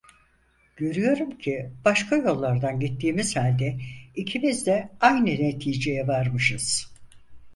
[0.75, 3.77] Görüyorum ki, başka yollardan gittiğimiz halde
[4.15, 6.91] ikimiz de aynı neticeye varmışız.